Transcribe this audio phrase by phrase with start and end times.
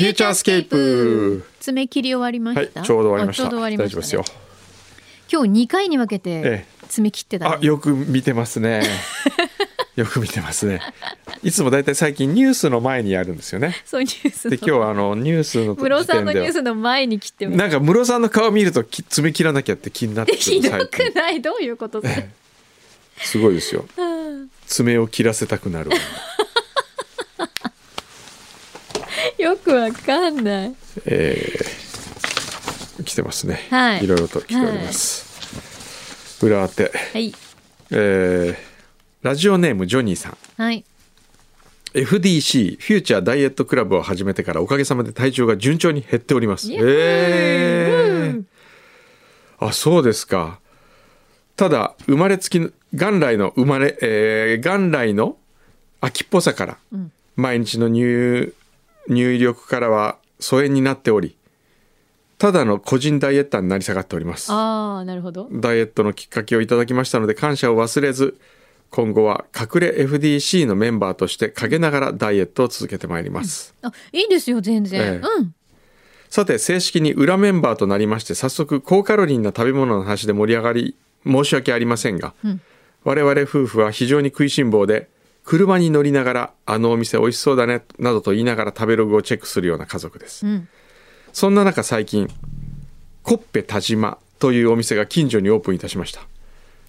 [0.00, 1.44] フューチャースケープ。
[1.60, 2.80] 爪切り終わりまはいした。
[2.80, 3.42] ちょうど終わりました。
[3.42, 3.98] あちょうど終わりました、ね。
[3.98, 4.24] 大丈夫ですよ。
[5.30, 8.82] 今日二回に分けえてえ爪切ってた、ねあよく見てますね。
[9.96, 10.80] よく見てますね。
[11.42, 13.76] いつもだいたい最近ニュースの前にやるんですよね。
[13.84, 14.50] そうニュースの。
[14.52, 17.58] で今日はあのニュースのムロさんのニューはスの前に切ってます。
[17.58, 21.42] なんかムロさんの顔見るとき爪切らなきゃって気になってる ひどくない？
[21.42, 22.02] どういうこと？
[23.22, 23.84] すごいですよ。
[24.66, 25.90] 爪を切らせたくなる
[29.40, 30.74] よくわかんない。
[31.06, 34.06] えー、来てますね、はい。
[34.06, 36.92] ろいろと来ております、裏当て。
[37.12, 37.34] はい。
[37.90, 38.70] えー
[39.22, 40.38] ラジオネームジョニーさん。
[40.56, 40.82] はい。
[41.92, 46.72] FDC フューチャーダイエットクラブを始めてからおかげさまで体重が順調に減っております。
[46.72, 48.44] えー。
[49.58, 50.58] あそうですか。
[51.56, 52.60] ただ生まれつき
[52.92, 55.36] 元来の生まれ、えー元来の
[56.00, 56.78] 秋っぽさから、
[57.36, 58.54] 毎日の入
[59.10, 61.36] 入力からは疎遠になっており
[62.38, 65.48] ただの個人ダイエッターになり下がっておりますああなるほど。
[65.52, 68.40] ダイエットのきっかけをいただきましたので感謝を忘れず
[68.88, 75.00] 今後は隠れ FDC のメンバーとして陰ながらダイエットを続けてまいります、あいいですよ全然。
[75.00, 75.54] ええうん。
[76.28, 82.34] さて正式に裏メンバーとなりまして早速高カロリーな食べ物の話で盛り上がり申し訳ありませんが、
[83.04, 85.08] 我々夫婦は非常に食いしん坊で
[85.44, 90.68] 車に乗りながらあのお店美味しそうだねなどと言いながら食べログをチェックするような家族です、ん。
[91.32, 92.28] そんな中最近
[93.22, 96.22] コッペ田島というお店が近所にオープンいたしました。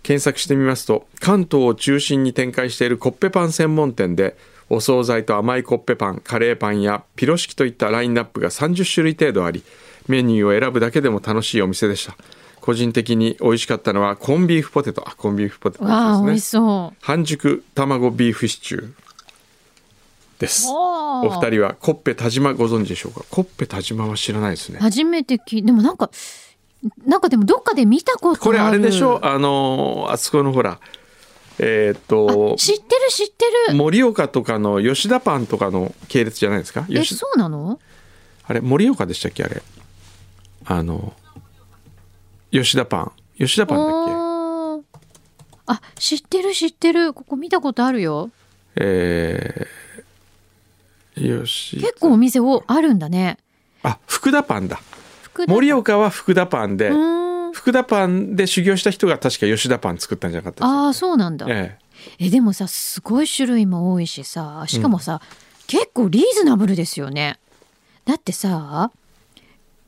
[0.03, 4.35] 検索してみますと関東を中心に展開しているコッペパン専門店で
[4.69, 9.63] お惣菜と甘いコッペパンカレーパンやピロシキといったラインナップが30種類程度あり
[10.07, 12.15] メニューを選ぶだけでも楽しいお店でした
[12.61, 15.03] 個人的に美味しかったのはコンビーフポテト。
[15.07, 16.97] あコンビーフポテトわあ美味しですねそう。
[17.01, 18.93] 半熟卵ビーフシチュー
[20.39, 20.67] です。
[20.69, 23.25] おお二人はコッペ田島ご存知でしょうか？
[23.29, 24.79] コッペ田島は知らないですね。
[24.79, 26.09] 初めてきでもなんか
[27.05, 28.41] なんかでもどっかで見たこと。
[28.41, 29.19] これあれでしょ？
[29.23, 30.79] あのーあそこのほら
[31.59, 33.75] えーっと知ってる知ってる。
[33.75, 36.85] 盛岡とかの吉田パンとかの系列じゃないですか？
[36.89, 37.79] え吉そうなの？
[38.45, 39.43] あれ盛岡でしたっけ？
[39.43, 39.61] あれ。
[40.65, 41.13] あの
[42.51, 43.11] 吉田パン。
[43.37, 44.83] 吉田パンだっおー。
[45.67, 47.13] あ知ってる知ってる。
[47.13, 48.29] ここ見たことあるよ。
[48.75, 53.37] けえー、吉結構お店をあるんだね。
[53.83, 54.79] あ福田パンだ。
[55.47, 56.91] 盛岡は福田パンで
[57.53, 61.45] 福田パンで修行した人が確か吉田パン作ったんじゃなかったああそうなんだ。
[61.49, 61.77] え
[62.19, 62.29] え。
[62.29, 65.21] でもさすごい種類も多いしさしかもさ、
[65.67, 67.39] 結構リーズナブルですよね。
[68.05, 68.91] だってさ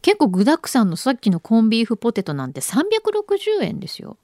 [0.03, 4.17] 結構具沢山のさっきのコンビーフポテトなんて360円ですよ。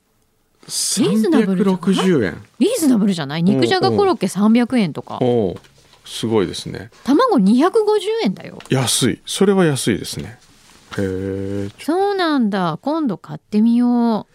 [0.62, 3.44] えリーズナブルじゃない？360円リーズナブルじゃない？
[3.44, 5.18] 肉じゃがコロッケ300円とか。
[5.22, 5.60] おお
[6.06, 6.92] すごいですね。
[7.06, 7.72] 卵250
[8.26, 8.60] 円だよ。
[8.70, 9.22] 安い。
[9.26, 10.38] それは安いですね。
[10.98, 12.78] へえそうなんだ。
[12.82, 14.28] 今度買ってみよ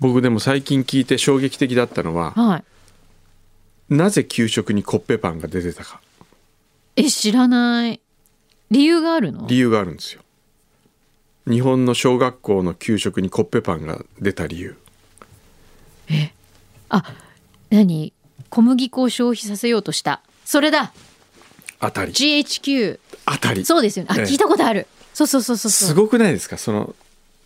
[0.00, 3.94] 僕でも最近聞いて衝撃的だったのはうはい。
[3.94, 6.00] なぜ給食にコッペパンが出てたか。
[6.96, 8.00] え知らない。
[8.70, 9.46] 理由があるの？
[9.46, 10.22] 理由があるんですよ
[11.46, 14.76] 日本の小学校の給食にコッペパンが出た理由。
[16.88, 17.02] あ
[17.70, 18.12] 何？
[18.50, 20.20] 小麦粉を消費させようとした。
[20.44, 20.92] それだ。
[21.80, 22.12] あたり。
[22.12, 23.64] GHQ あたり。
[23.64, 24.10] そうですよね。
[24.12, 24.24] あ、ええ。
[24.24, 24.86] 聞いたことある。
[25.14, 25.70] そうそうそうそう。
[25.70, 26.58] すごくないですか？
[26.58, 26.94] その、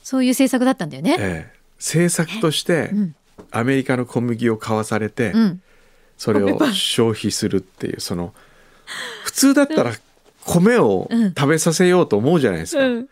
[0.03, 1.59] そういう政策だったんだよね、ええ。
[1.79, 3.15] 政策としてうん。
[3.51, 5.63] アメリカの小麦を買わされて、うん。
[6.19, 8.35] それを消費するっていうその
[9.25, 9.93] 普通だったら
[10.45, 11.35] 米をうん。
[11.35, 13.09] 食べさせようと思うじゃないですか、うん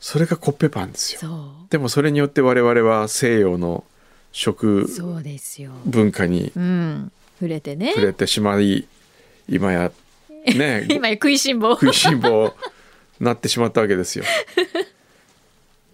[0.00, 1.20] それがコッペパンですよ。
[1.20, 3.84] そでもそれによって我々は西洋の
[4.32, 4.86] 食
[5.86, 7.12] 文化にうん。
[7.40, 7.92] 触れてね。
[7.94, 8.86] 触れてしまい
[9.48, 9.90] 今や
[10.56, 11.72] ね 今食いしん坊。
[11.72, 12.54] 食いしん坊
[13.20, 14.24] なってしまったわけですよ。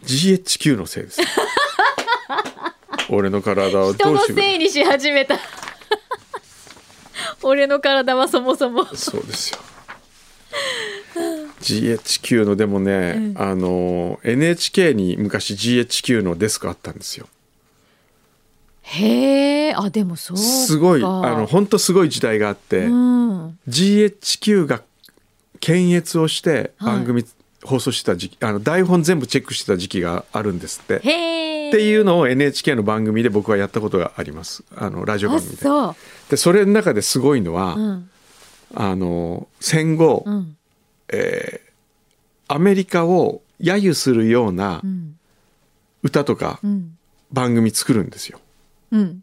[0.04, 1.20] GHQ のせいです。
[3.10, 5.38] 俺の体を人のどうしてくれせいにし始めた。
[7.42, 8.84] 俺の体はそもそも。
[8.94, 9.58] そうですよ
[11.74, 17.28] GHQ のでもね、あの NHK に昔 GHQ のデスクあったんですよ。
[18.82, 19.74] へえ。
[19.74, 20.42] あでもそうか。
[20.42, 23.58] すごいあの本当すごい時代があって、うん。
[23.68, 24.82] GHQ が
[25.60, 26.96] 検閲をしてはい。
[26.96, 27.24] 番組
[27.62, 30.96] 放送してた時期、あの台本全部チェックしてた時期があるんですって。
[30.96, 34.64] っていうのを NHK の番組で僕はやったことがあります。
[34.76, 35.62] あのラジオあ番組で。
[35.62, 35.96] そう。
[36.30, 38.10] でそれの中ですごいのは、うん。
[38.74, 40.56] あの戦後、うん
[42.48, 45.16] アメリカを揶揄するようなうん。
[46.02, 46.96] 歌とかうん。
[47.32, 48.40] 番組作るんですよ。
[48.90, 49.22] うん。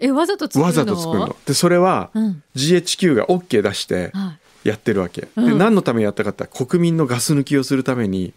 [0.00, 0.66] えわざと作るの？
[0.66, 1.36] わざと作るの。
[1.46, 2.42] でそれは、うん。
[2.54, 4.68] GHQ が OK 出して、はい。
[4.68, 5.44] やってるわけ、うん。
[5.46, 8.34] で何のためにやったかって国民のガス抜きをするために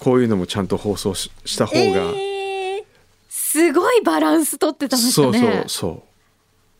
[0.00, 2.32] こういうのもちゃんと放送しした方が、えー
[3.28, 6.02] すごいバランス取ってたんですそうそうそう。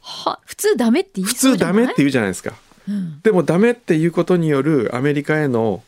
[0.00, 1.74] は普通ダメって言い普そうじゃない？
[1.74, 2.54] 通ダメって言うじゃないですか
[2.88, 5.82] うんでもダメっていうことによるアメリカへの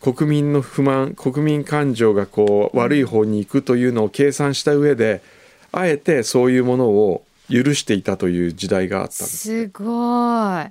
[0.00, 5.22] 国民の不満国民感情がこう悪い方に行くというのを計算した上で
[5.72, 9.36] あえてそういうものを許していたという時代があったんです。
[9.38, 9.82] すご
[10.62, 10.66] い。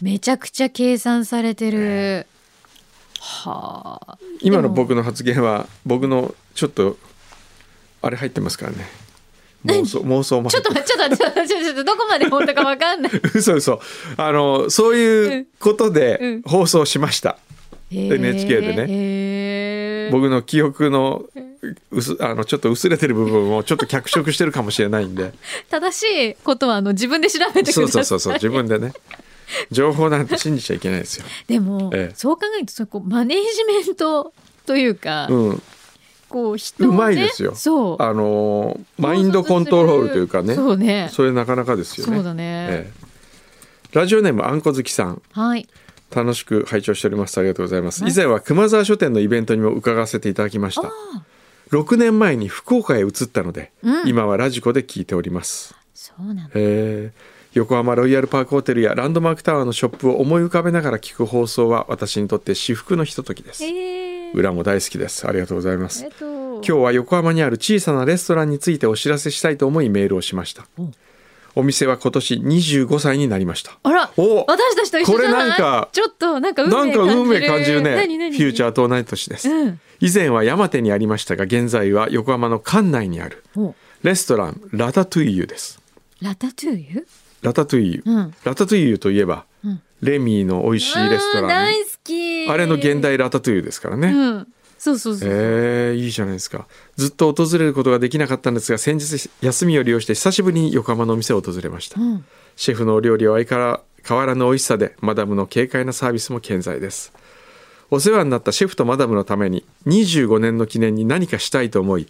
[0.00, 2.26] めちゃくちゃ計算されてる。
[3.20, 4.18] はあ。
[4.40, 6.96] 今の僕の発言は僕のちょっと
[8.00, 8.86] あれ入ってますからね
[9.64, 10.40] 妄想妄想。
[10.40, 13.12] もちょっと待ってちょっと待ってちょっとどこまで本当かわかんない。
[13.34, 13.80] 嘘嘘。
[14.16, 16.42] あのそういうことうんうでん。
[16.42, 17.38] 放送しました、
[17.90, 18.86] NHK でね。
[18.86, 21.24] ね僕の記憶の
[21.90, 25.32] 薄あのちょっと薄れてる部分をちょっと脚色してるかもしれないんで。
[25.70, 27.84] 正しいことはあの自分で調べてください。
[27.84, 28.32] そうそうそうそう。
[28.34, 28.92] 自分でね。
[29.70, 31.26] 情報なんて信じちゃいけないですよ。
[31.46, 32.14] でも、ええ。
[32.14, 34.32] そう考えるとそこマネージメント
[34.66, 35.62] というか、うん、
[36.32, 37.54] こう人を、ね、うまいですよ。
[37.54, 38.02] そう。
[38.02, 40.54] あのーマインドコントロールというかね。
[40.54, 41.08] そうね。
[41.12, 42.16] それなかなかですよね。
[42.16, 42.92] そうだね、ええ。
[43.92, 45.22] ラジオネームあんこ好きさん。
[45.32, 45.68] はい。
[46.14, 47.38] 楽しく拝聴しております。
[47.38, 48.02] ありがとうございます。
[48.02, 48.12] はい。
[48.12, 50.88] 以前は熊沢書店のイベントにも伺わせていただきました。
[50.88, 50.90] あ
[51.70, 54.08] 6年前に福岡へ移ったので、うん。
[54.08, 55.74] 今はラジコで聞いております。
[55.94, 56.50] そうなんだ。
[56.54, 63.62] えー横浜ロイヤルパークホテルやランドマークタワーのショップを思い浮かべながら聞く放送は私にとって至福のひとときです。
[63.62, 63.68] え。
[63.68, 64.01] ー、
[64.34, 65.26] 裏も大好きです。
[65.26, 66.04] ありがとうございます。
[66.04, 66.24] えっと。
[66.56, 70.66] 今日は横浜にある小さなレストランについてお知らせしたいと思いメールをしました。
[70.78, 70.90] お
[71.54, 73.78] お店は今年25歳になりました。
[73.82, 74.10] あら。
[74.16, 75.32] お私たちと一緒じゃない？
[75.32, 77.20] これなんかちょっとなんか運なんか命感じる。
[77.20, 77.90] 運命感じるね。
[78.30, 79.80] フューチャーと同い年です、うん。
[80.00, 83.74] 以前は山手にありましたが現在は横浜の館内にあるお。
[84.02, 85.80] レストランラタトゥイユです。
[86.20, 87.06] ラタトゥーユ？
[87.42, 88.34] ラタトゥイユ、うん。
[88.44, 89.82] ラタトゥイユといえば、うん。
[90.00, 91.48] レミーの美味しいレストラン。
[91.48, 94.48] 大好きあれの現代ラタトゥイユですからね、うん。
[94.78, 96.66] そうそうそう、えー、いいじゃないですか。
[96.96, 102.24] ずっと訪れることができなかったんですが先日休みを利用して久しぶりに横浜のお店を訪れました、うん。
[102.56, 107.12] シェフのお料理は相変わら変わらぬ美味しさでマダムの軽快なサービスも健在です。
[107.92, 112.08] お世話になったシェフとマダムのために25年の記念に何かしたいと思い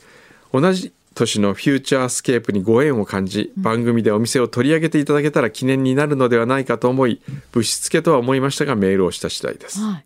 [0.53, 7.21] 同じ年のフューチャースケープにご縁を感じ、番組でお店を取り上げていただけたら記念になるのではないかと思い
[7.53, 10.05] ぶしつけとは思いましたがメールをした次第です、はい。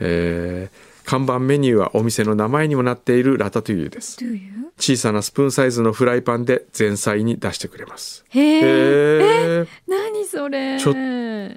[0.00, 4.18] えー看板メニューはお店の名前にもなっているラタトゥイユです。
[4.78, 8.24] 小さなスプーンサイズのフライパンで前菜に出してくれます。
[8.28, 10.78] へえ何それ？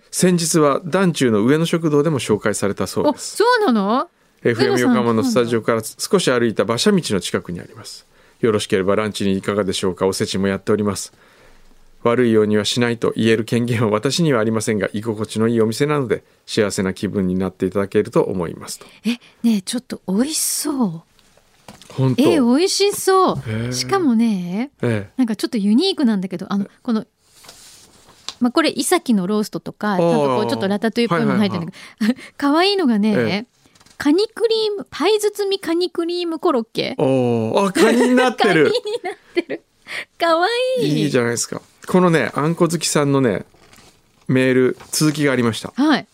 [0.09, 3.37] 先日は団中の上野食堂でも紹介されたそうあです。
[3.37, 4.09] そうなの
[4.43, 8.07] ？FM 横浜のスタジオから少し歩いた馬車道の近くにあります
[8.45, 10.05] よろしければランチにいかがでしょうか？
[10.05, 11.13] おせちもやっております。
[12.03, 18.79] 悪いようにはしないと言える権限は私にはありませんが居心地のいいお店なので幸せな気分になっていただけると思います。
[18.79, 19.11] とえ
[19.47, 21.01] ねえちょっと美味しそう。
[21.93, 22.21] 本当。
[22.23, 23.35] え美味しそう。
[23.37, 23.71] へえ。
[23.71, 27.05] しかもねえなんかちょっとユニークなんだけどあのこの
[28.41, 30.05] まあこれイサキのローストとかなんか
[30.35, 33.45] こうちょっとラタトゥイっぽいのが入ってるんだけど 可愛いのがね、え
[33.97, 36.95] カニクリームパイ包みカニクリームコロッケ。
[36.97, 38.71] おおあカニになって カニるに
[39.03, 39.61] なってる。
[40.19, 40.49] 可愛
[40.85, 41.05] いい。
[41.07, 41.61] いじゃないですか。
[41.87, 43.45] このねあんこ好きさんのね
[44.27, 45.71] メール続きがありました。
[45.75, 46.07] はい。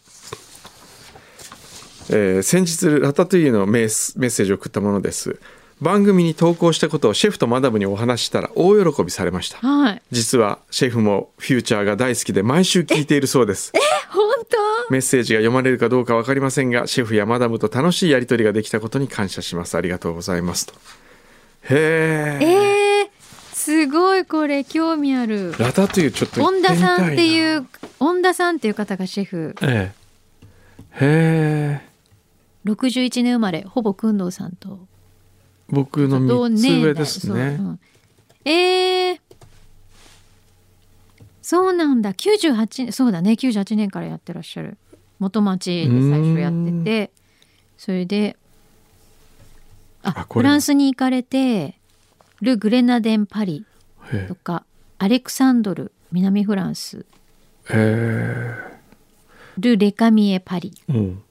[2.11, 5.39] えー先日ラタトゥイユのメッセージを送ったものです
[5.81, 9.57] 番組に投稿したことをシェフとマダムにお話ししたら大喜びされました。
[9.59, 10.01] はい。
[10.11, 13.71] 実はシェフもフューチャーが大好きで毎週聞いているそうです。
[14.09, 14.57] 本当？
[14.91, 19.75] メッセージが読まれるかどうか分かりませんがシェフやマダムと楽しいやり取りができたことに感謝します。
[19.75, 20.73] ありがとうございますと。
[21.69, 23.09] へええー、
[23.53, 25.53] すごいこれ興味ある。
[25.59, 27.67] ラタトゥイユちょっと行って恩田さんっていう
[27.99, 29.55] 恩田さんっていう方がシェフ。
[29.61, 29.99] ええ。
[30.91, 31.89] へえ
[32.65, 34.88] 61年生まれほぼ工藤さんと
[35.71, 37.79] 僕の3つ上ですそうねうん。
[38.45, 39.19] えー、
[41.41, 42.13] そうなんだ。
[42.13, 43.31] 98年そうだね。
[43.31, 44.77] 98年からやってらっしゃる。
[45.19, 47.11] 元町で最初やってて。
[47.77, 48.35] それで
[50.03, 51.79] あフランスに行かれて
[52.41, 53.65] ル・グレナデン・パリ
[54.11, 54.65] へとか
[54.97, 57.05] アレクサンドル南フランス。
[57.69, 58.55] え。
[59.57, 60.73] ル・レカミエ・パリ。
[60.89, 61.21] うん。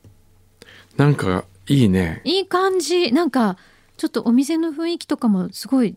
[0.96, 2.20] なんかいいね。
[2.24, 3.12] いい感じ。
[3.12, 3.56] なんか
[3.98, 5.96] ちょっとお店の雰囲気とかもすごい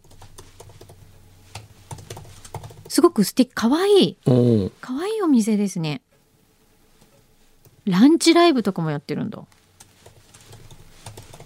[2.90, 4.04] すごく素敵かわい。
[4.04, 6.02] いおおかわいいお店ですね。
[7.86, 9.42] ランチライブとかもやってるんだ。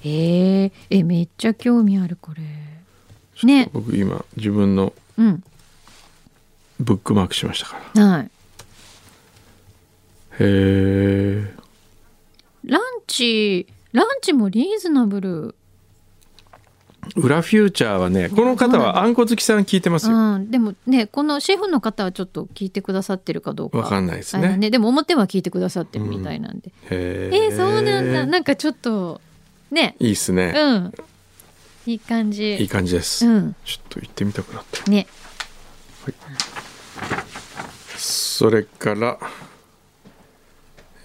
[0.04, 2.42] えー、えめっちゃ興味あるこれ。
[3.44, 3.70] ね。
[3.74, 5.44] 僕今自分のうん。
[6.80, 8.08] ブックマークしましたから。
[8.08, 8.26] はい。
[8.26, 8.30] へ
[10.40, 11.54] え
[12.64, 15.56] ランチランチもリーズナブル
[17.16, 20.16] 裏フューチャーはねこの方はあんこ好きさん聞いてますよ。
[20.16, 23.78] うん、でもねこのシェフの方はちょっと聞いてくださってるかどうか。
[23.80, 24.58] わかんないですね。
[24.58, 28.26] ねでも表は聞いてくださってるみたいなんで、へえーそうなんだ。
[28.26, 29.22] なんかちょっと
[29.72, 29.96] ね。
[30.00, 30.94] いいっすね、うん。
[31.86, 32.56] いい感じ。
[32.56, 33.56] いい感じです、うん。
[33.66, 34.90] ちょっと行ってみたくなった。
[34.90, 35.08] ね。
[37.98, 39.18] それから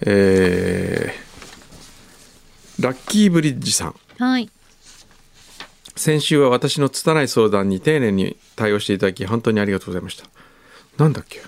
[0.01, 3.95] えーラッキーブリッジさん。
[4.17, 4.49] はい
[6.01, 10.25] 先週は私の拙い相談に丁寧に対応していただき本当にありがとうございました。
[10.97, 11.41] なんだっけ？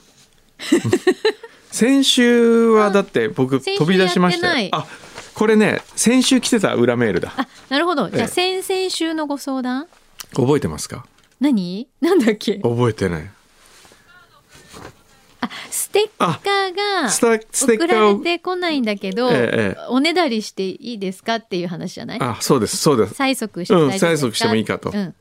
[1.72, 4.70] 先週はだって僕飛び出しましたよ。
[4.72, 4.86] あ。
[5.34, 7.34] これね先週来てた裏メールだ。
[7.36, 8.08] あなるほど。
[8.12, 9.88] じゃあええ先々週のご相談？
[10.36, 11.04] 覚えてますか？
[11.40, 11.88] 何？
[12.00, 12.58] なんだっけ？
[12.60, 13.32] 覚えてない。
[15.42, 16.40] あステッカー
[17.02, 19.86] がスタステッカ送られてこないんだけど、ええええ。
[19.90, 22.20] おねだりしていいですかっていう話じゃない？
[22.22, 23.14] あそうですそうです。
[23.14, 24.92] 催促してうん大丈夫です催促してもいいかと。
[24.94, 25.16] うん。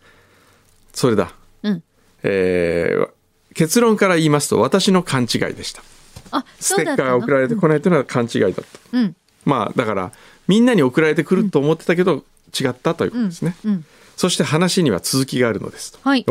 [0.92, 1.34] それだ。
[1.62, 1.82] うん。
[2.22, 3.08] えー
[3.54, 5.82] 結論から言いますと私の勘違いでした。
[6.30, 9.16] あステッカーが送られてこないというのは勘違いだった、うん。
[9.44, 10.10] まあだから
[10.48, 12.24] みんなに送られてくると思ってたけど、
[12.58, 13.84] 違ったということですね、うん
[14.16, 15.98] そして話には続きがあるのですと。
[16.02, 16.24] はい。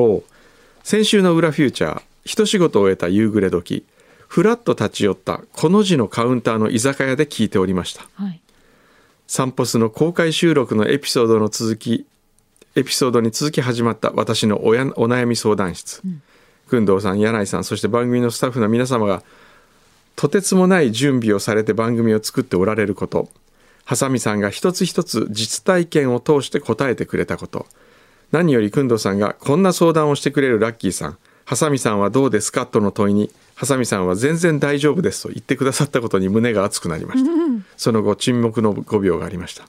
[0.83, 3.85] 先週の裏フューチャー一仕事を終えた夕暮れ時
[4.31, 8.07] ふらっと立ち寄ったこの字のカウンターの居酒屋で聞いておりました。
[8.13, 8.39] はい。
[9.27, 12.05] サンポスの公開収録のエピソードの続き
[12.77, 16.01] エピソードに続き始まった私のおやお悩み相談室、
[16.69, 19.21] 工藤さん柳井さんそして番組のスタッフの皆様が
[20.15, 23.27] とてつもない準備をされて番組を作っておられること。
[23.83, 27.65] ハサミさんが一つ一つ実体験を通して答えてくれたこと。
[28.31, 31.17] 何より工藤さんがこんな相談をしてくれるラッキーさん
[31.51, 32.65] ハサミさんはどうですか？
[32.65, 37.29] との問いにハサミさんは全然大丈夫ですと言ってくださったことに胸が熱くなりました。
[37.75, 39.65] その後沈黙の5秒がありました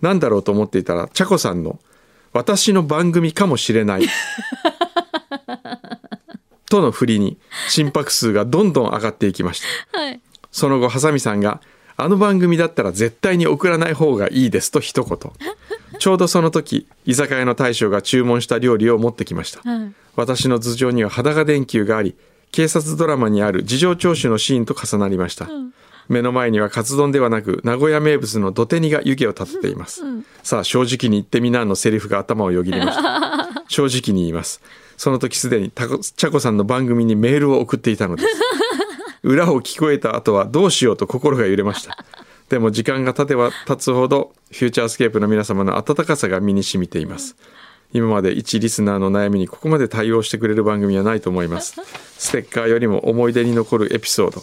[0.00, 1.78] なんだろうと思っていたら茶子さんの
[2.34, 4.08] 「私の番組かもしれない」
[6.68, 9.98] との振りに心拍数がどんどん上がっていきました。
[10.00, 10.20] はい。
[10.50, 11.60] その後ハサミさんが
[11.96, 15.18] 「あの番組だったら絶対に送らない方がいいです」と一言。
[16.00, 19.60] ちょうどその時居酒屋の大将が注文した料理を持ってきました。
[19.62, 22.16] はい私の頭上には裸電球があり
[22.52, 25.48] 警察ドラマにある事情聴取のシーンと重なりました、
[26.08, 30.02] 目の前にはカツ丼ではなく名古屋名物の土手煮が湯気を立てています、
[30.42, 33.48] さあ正直に言ってみなのセリフが頭をよぎりました。
[33.68, 34.60] 正直に言います。
[34.96, 38.28] その時すでにたこ茶子さんの番組にメールを送っていたのです。
[39.22, 41.96] 裏を聞こえた後はどうしようと心が揺れました。
[42.50, 47.36] でも時間が経てば経つほどフューチャースケープの皆様の温かさが身に染みています
[47.92, 51.80] 今まで一リスナーの悩みにここまで対応してくれる番組はないと思います。
[52.18, 54.42] ステッカーよりも思い出に残るエピソード。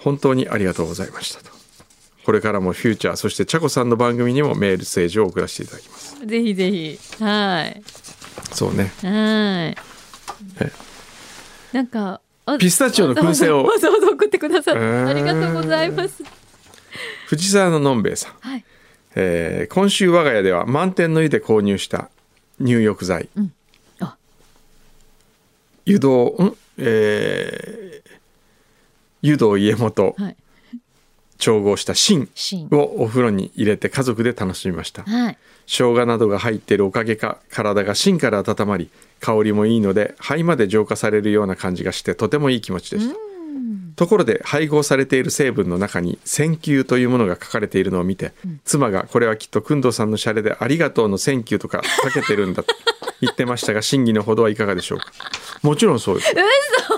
[0.00, 1.50] 本当にありがとうございましたと。
[2.24, 6.26] これからもフューチャーそして茶子さんの番組にもメールセージを送らせていただきます。
[6.26, 6.98] ぜひぜひ。
[7.22, 7.82] はい。
[8.52, 8.92] そうね。
[9.02, 9.76] はい。
[10.60, 10.72] え。
[11.72, 13.64] なんかあピスタチオの燻製を。
[13.64, 15.06] わざわざ送ってくださってえー。
[15.08, 16.22] ありがとうございます。
[17.26, 18.32] 藤沢ののんべえさん。
[18.40, 18.64] はい。
[19.14, 22.10] えー今週我が家では満点の湯で購入した
[22.60, 23.28] 入浴剤、
[24.00, 24.16] あ。
[25.84, 26.56] 湯道ん？
[26.78, 28.10] えー
[29.22, 30.14] 湯道家元。
[30.18, 30.36] はい。
[31.36, 32.28] 調合した芯
[32.70, 35.02] をお風呂に入れて家族で楽しみました。
[35.02, 35.38] はい。
[35.66, 38.88] 生姜などが入っているおかげか体が芯から温まり
[39.20, 43.14] 香りもいいので肺まで浄化されるような感じがしてとてもいい気持ちでした
[43.96, 48.32] ところで配合されている成分の中に「センキュウ」というものが書かれているのを見て、
[48.64, 52.74] 妻がこれはきっと工藤さんのシャレで「ありがとう」の「Thank you」とかかけてるんだと
[53.20, 55.06] 言ってましたが真偽のほどはいかがでしょうか？
[55.62, 56.34] もちろんそうです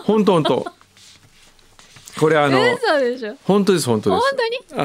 [0.04, 0.66] 本当本当。
[2.18, 3.86] これあの本当です本当です。
[3.86, 4.20] 本当に？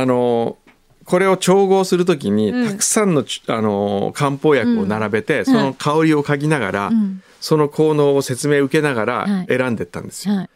[0.02, 0.58] あの
[1.06, 2.70] これを調合するときに、うん。
[2.70, 7.22] たくさんのちあの漢方薬を並べて、その香りを嗅ぎながら、ん。
[7.40, 9.48] その効能を説明を受けながはい。
[9.48, 10.36] ら選んでったんですよ。
[10.36, 10.50] はい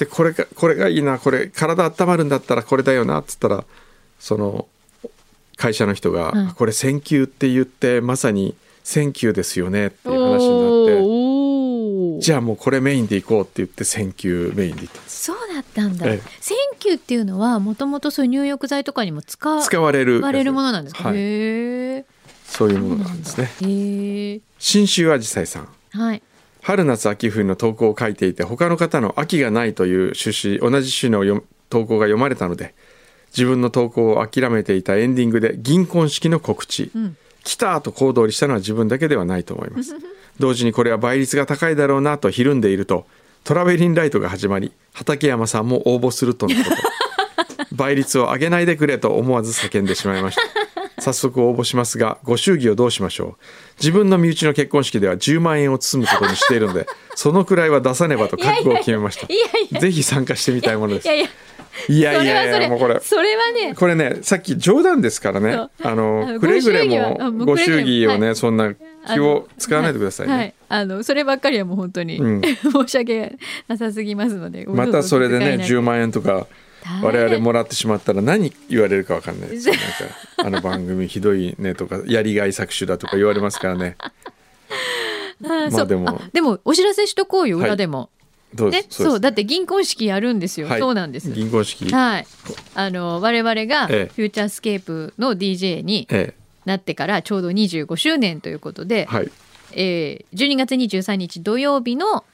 [0.00, 3.64] でこれがこれがいいなこれ体温まるんだったらこれだよなっつったら
[4.18, 4.66] その
[5.56, 10.86] 会社の人が「はいこれ選球って言ってまさに選球ですよね」っていう話に
[12.16, 15.00] なってじゃあもうこれメインでいこうって言ってセンキューメインでいった。
[15.06, 16.06] そうだったんだ。
[16.06, 16.30] ええ。
[16.40, 22.04] センキューっていうのはもともとそういう入浴剤とかにも使使われるわれるものなんですか、はい、へえ
[22.46, 23.50] そういうものなんですね。
[23.62, 25.68] へえ信州あじさいさん。
[25.92, 26.22] はい
[26.62, 32.74] 春夏秋冬の投稿を書いていて他の方の秋がないという趣旨同じ趣旨の読投稿が読まれたので
[33.28, 37.16] 自分の投稿を諦めていたエンディングで銀婚式の告知、ん。
[37.42, 39.94] 来たと小躍りしたのは自分だけではないと思います。
[40.38, 43.06] 同時にこれは倍率が高いだろうなとひるんでいると
[43.44, 46.70] トラベリンライトが始まり畠山さんも応募するとのこと。
[47.72, 50.42] 倍率を上げないでくれと思わず叫んでしまいました
[51.00, 53.44] 早速応募しますがご祝儀をどうしましょう？
[53.80, 59.26] 自分の身内の結婚式では10万円を包むことにしているので そのくらいは出さねばと覚悟を決めました。
[59.80, 61.08] ぜひ参加してみたいものです。
[61.08, 61.28] いやいや。
[61.88, 63.00] いやいやいやもうこれ。
[63.00, 63.74] それはね。
[63.74, 65.54] これねさっき冗談ですからね。
[65.82, 68.72] あのくれぐれもご祝儀をね、はそんな
[69.06, 72.42] 気を使わないでくださいね、はい、あのそればっかりはもう本当に、うん。
[72.72, 73.38] 申し訳
[73.68, 76.46] なさすぎますのでまたそれでね10万円とか
[77.02, 79.74] 我々もらってしまったら何言われるかわかんないですよ。
[80.38, 83.96] なんかあの番組ひどいねとかやりがい搾取だとか言われますからね。
[85.40, 87.66] まあでもあでもお知らせしとこうよはい。
[87.68, 88.10] 裏でも、
[88.54, 89.20] どうでねすそう。
[89.20, 90.80] だって銀婚式やるんですよ、はい。
[90.80, 91.30] そうなんです。
[91.30, 91.90] 銀婚式。
[91.90, 92.26] はい。
[92.74, 94.10] あの我々がフえ。
[94.16, 96.34] えューチャースケープの DJ にえ
[96.70, 99.30] なってからちょうど25周年ということでえ、はい。
[99.72, 102.24] えー12月23日土曜日の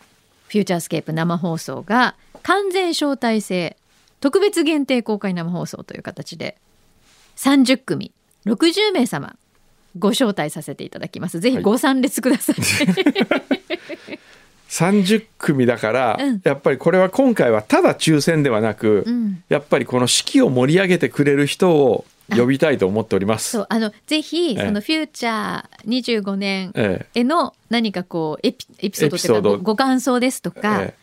[0.48, 3.76] フューチャースケープ生放送が完全招待制
[4.20, 6.56] 特別限定公開生放送という形で
[7.36, 8.12] 30組
[8.46, 9.36] 60名様
[9.98, 11.40] ご招待させていただきます。
[11.40, 11.64] ぜひはい。
[11.64, 12.56] ご参列ください、
[14.68, 16.40] 30組だから、うん。
[16.44, 19.42] やっぱりこれは今回はただ抽選ではなく、うん。
[19.48, 22.04] やっぱりこの式を盛り上げてくれる人を
[22.35, 23.50] 呼びたいと思っております。
[23.50, 24.66] そうあのぜひええ。
[24.66, 30.95] そのフューチャー25年えへの何かこうエピエピソードというかごご感想ですとえか、ええ。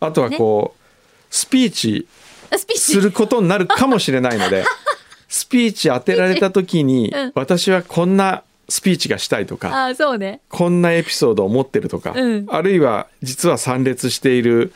[0.00, 2.06] あとはこう、スピーチ
[2.50, 2.80] あスピーチ。
[2.80, 4.64] することになるかもしれないので
[5.28, 7.32] スピーチ当てられた時に、うん。
[7.34, 10.40] 私はこんなスピーチがしたいとかあそうね。
[10.48, 12.46] こんなエピソードを持ってるとか、うん。
[12.48, 14.72] あるいは実は参列している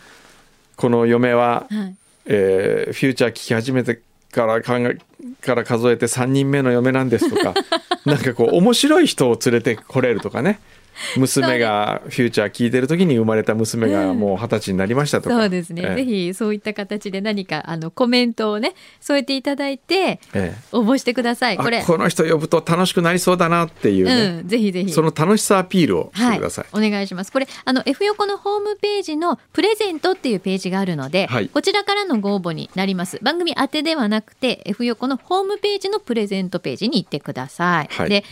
[0.76, 1.94] この嫁は、はい。
[2.26, 4.00] えーフューチャー聞き始めて
[4.32, 4.98] から考え
[5.40, 7.54] から数えて3人目の嫁なんですとか
[8.04, 10.60] なんかこう面白い人を連れてこれるとかね。
[11.16, 15.96] 娘がフューチャー聞いてる時に生まれた娘がもう二十歳になりましたとか、そうですね、ええ。
[15.96, 20.54] ぜひそういった形で何かあのコメントをね添えていただいてええ。
[20.72, 21.58] 応募してください。
[21.58, 21.82] あこれ。
[21.82, 24.06] この人呼ぶと楽しくなりそうだなっていう。
[24.06, 24.48] ね、うん。
[24.48, 24.92] ぜひぜひ。
[24.92, 26.66] その楽しさアピールをしてください。
[26.70, 27.32] はい、お願いします。
[27.32, 31.48] これあの F 横のホームページのプレゼントっていうページがあるので、はい。
[31.48, 33.18] こちらからのご応募になります。
[33.22, 38.08] 番組宛てではなくて F 横のホームページのプレゼントページに行ってください、はい。
[38.08, 38.24] で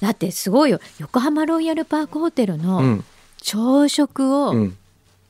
[0.00, 0.80] だってすごいよ。
[0.98, 3.04] 横浜ロイヤルパークホテルうのん。
[3.42, 4.76] 朝食をうん。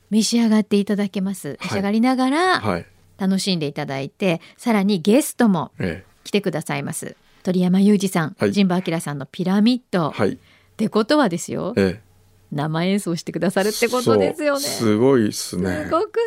[0.09, 2.85] 召し上がっていただけます、召し上がりながらはい。
[3.17, 7.15] 楽しんでいただいてさらにゲストもえ来てくださいます。
[7.43, 8.51] 鳥山裕二さん、はい。
[8.51, 10.33] 神保明さんのピラミッド、えはい。
[10.33, 10.37] っ
[10.75, 11.73] てことはですよ。
[11.77, 12.11] ええ。
[12.51, 14.59] 生演奏してくださるってことですよね。
[14.59, 15.85] すごいですね。
[15.85, 16.19] すごく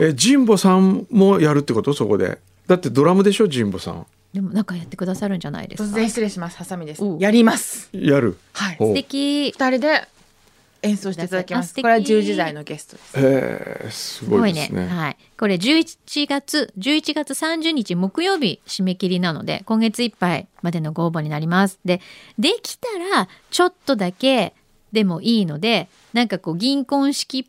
[0.00, 1.92] え神保さんもやるってこと？
[1.92, 2.38] そこで。
[2.66, 3.48] だってドラムでしょ？
[3.48, 3.94] 神保さん。
[3.94, 4.06] ない
[4.36, 6.58] でもなんかやってくださるんじゃないです突か然失礼します。
[6.58, 7.02] ハサミです。
[7.18, 7.88] やります。
[7.94, 8.76] やるはい。
[8.78, 10.06] お素敵二人で
[10.82, 11.74] 演奏していただきます。
[11.74, 13.18] これは10時台のゲストです。
[13.18, 22.02] へえすすごいねねはいこれ11月11月30日木曜日締め切りなので今月いっぱいまでのご応募になりますで
[22.38, 24.52] できたらちょっとだけ
[24.92, 27.48] でもいいのでなんかこう銀婚式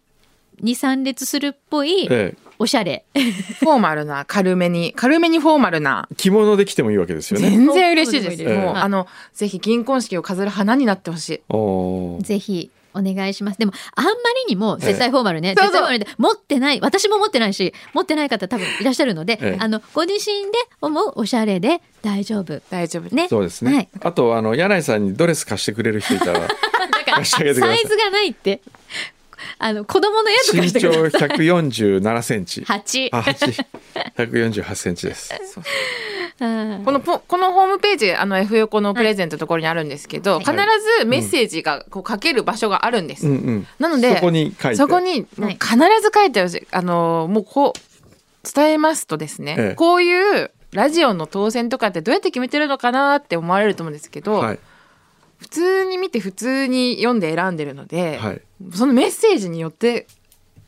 [0.62, 3.05] に参列するっぽいええおしゃれ。
[3.59, 6.07] フォーマルな軽めに軽めにフォーマルな。
[6.17, 7.49] 着物で来てもいいわけですよね。
[7.49, 8.43] 全然嬉しいです。
[8.43, 12.23] もう、はいあのぜひ銀婚式を飾る花になってほしい。
[12.23, 13.59] ぜひお願いします。
[13.59, 19.63] でもあんまりにも絶対フォーマルね、ええ絶対フォーマルで持ってない私も持ってないし持ってない方多分いらっしゃるので、ええ。
[19.63, 22.59] あのご自身で思うおしゃれで大丈夫。
[22.69, 23.15] 大丈夫。
[23.15, 23.27] ね。
[23.29, 23.89] そうですね、はい。
[24.01, 26.55] あとあの柳井さんにドレス貸してくれる人いたら だか
[27.05, 27.77] ら貸してあげてください。
[27.77, 28.61] サイズがないって
[29.60, 31.30] あの子供のやつ身てく長ださい。
[31.30, 32.62] 147センチ。
[32.62, 33.45] 8あ八。
[34.17, 35.34] 148センチです。
[36.39, 40.45] このポこのホームページあの F 横のプレゼントのところにあるんですけど、はい。
[40.45, 40.56] 必
[41.00, 43.28] ずメッセージがこう書ける場所があるんです。
[43.28, 43.67] うんうん。
[43.80, 44.78] なのでそこに書いて。
[44.78, 45.39] そこに必
[46.02, 49.76] ず書いてあるし、あのもうこう伝えますとですね、ええ。
[49.76, 54.60] こういうラジオの当選とかってどうやって決めてるのかなって思われると思うんですけど、はい
[55.38, 58.41] 普通に見て普通に読んで選んでるので、はい。
[58.73, 60.08] そのメッセージによって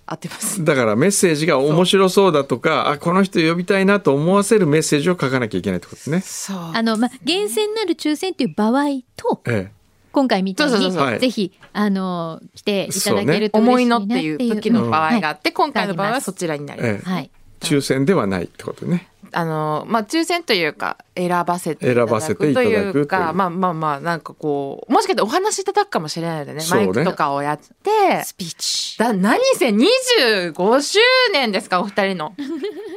[0.06, 0.64] 合ってます。
[0.64, 6.22] だからメッセージが面白そうだとかあこの人呼びたいなと思わせるメッセージを書かなきゃいけないってことですね。
[6.22, 6.58] そう。
[6.74, 9.72] あのまあ厳選なる抽選っていう場合とえ
[10.12, 15.38] 今回みたいにぜひあの来ていただけると思い嬉しいなっのってていういう時の場合があうん。
[15.38, 16.92] って、今回の場合はそちらになります。
[16.92, 17.10] ええ。
[17.10, 17.32] はい。
[17.60, 19.09] 抽選ではないってことね。
[19.32, 31.00] あのまあ抽選というか選ばせていた選だばせていたくといういうかまあまあまあなんかこうもしかしてお話しいただくかもしれないのでねねマイクとかをやってスピーチだ何せ25周
[31.34, 32.34] 年ですかお二人の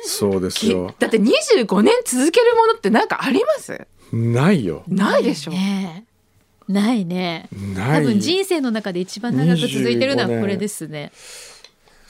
[0.05, 0.95] そうですきよ。
[0.99, 3.87] だって25年続けるものってなんかあります？
[4.13, 4.83] ないよ。
[4.89, 6.05] ないでしょね
[6.69, 8.03] えないねない。
[8.03, 11.13] 多分人生の中で一番長く続いてるのはこれですね。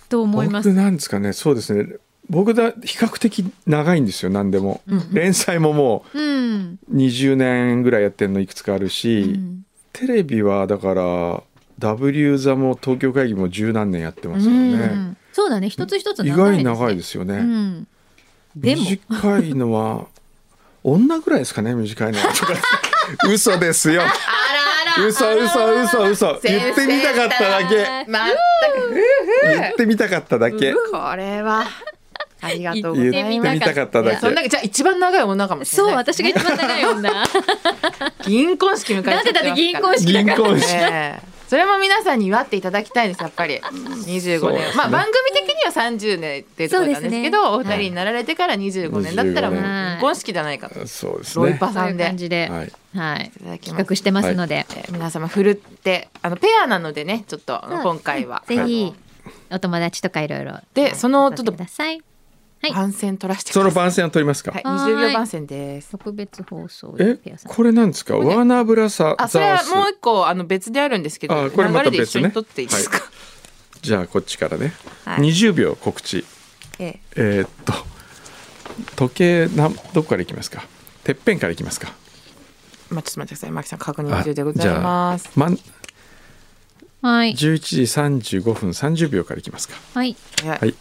[0.08, 0.76] と思います僕。
[0.76, 1.96] なんですかねそうですね
[2.30, 4.80] 僕だ比較的長いんですよ何でも、
[5.12, 6.78] 連載ももうん。
[6.90, 9.64] う20年ぐらいやってるのいくつかあるし、うん。
[9.92, 11.42] テレビはだから
[11.78, 15.16] W 座も東京会議も十何年やってますようね、ん。
[15.32, 15.68] そうだね。
[15.68, 17.88] 一つ一つね、外に長いですよね、うん、
[18.56, 18.82] でも。
[18.82, 20.06] 短いのは
[20.85, 22.32] 女ぐらいですかね短いのは。
[22.32, 22.52] と か
[23.28, 24.02] 嘘ですよ。
[25.08, 26.40] 嘘嘘嘘嘘。
[26.42, 28.11] 言ってみたかっただけ。
[28.11, 28.26] ま
[29.44, 30.72] 言ってみたかっただけ。
[30.74, 31.64] これは
[32.42, 33.48] ありがとうござ言います。
[33.48, 34.16] ってみたかっただけ。
[34.18, 35.90] そんなじゃあ一番長い女かもしれない。
[35.90, 37.24] そう私が一番長い女。
[38.26, 40.37] 銀婚式迎えちゃなんでだって銀婚式式だから。
[40.37, 40.76] 銀婚式。
[40.76, 41.33] ええ。
[41.52, 43.59] それも皆さんに祝っていただきたいですやっぱり。
[43.61, 49.90] 25年、ねまあ番組的には30年っていうとなんですけどお二人になられてから25年だったらもう25年。
[49.92, 50.87] 銀婚式じゃないかと。
[50.87, 52.57] そうですロイねそういうパさんで感じで、は
[53.02, 53.24] はい。
[53.24, 53.76] い、いただきます。
[53.76, 57.83] 企画してますので、えー皆様ふるってあのペアなのでねちょっとうん。
[57.83, 58.42] 今回は。
[58.46, 58.94] ぜひ
[59.50, 62.02] お友達とかいろいろでそのちょっとくださいはい
[62.70, 63.62] 番宣取らせてください。
[63.62, 65.90] その番宣を取りますか、はいはーい20秒番宣です。
[65.90, 67.18] 特別放送え？
[67.46, 68.16] これなんですか？
[68.16, 73.01] ワーナーブラザあそれはもう一個あの別であるんですけどあこれまた流れで一緒に別ね撮っていいですか、
[73.81, 74.72] じゃあこっちからね、
[75.05, 75.18] はい。
[75.20, 76.25] 20秒告知。
[76.79, 77.40] ええ。
[77.42, 77.72] ーっと
[78.96, 80.64] 時計なんどこからいきますか？
[81.05, 81.92] てっぺんからいきますか？
[82.90, 85.31] えまあちょっと待ってくださいマキさん確認中でございます。
[85.35, 85.59] まん
[87.03, 87.33] はい。
[87.33, 89.75] 11時35分30秒からいきますか？
[89.94, 90.16] はい。
[90.44, 90.75] はい、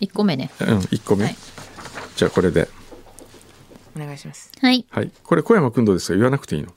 [0.00, 0.50] はい一個目ね。
[0.60, 1.36] うん1個目、はい。
[2.16, 2.68] じゃあこれで。
[3.96, 4.50] お願いします。
[4.60, 4.86] はい。
[4.90, 5.10] はい。
[5.22, 6.14] これ小山君どうですか？
[6.14, 6.68] 言わなくていいの？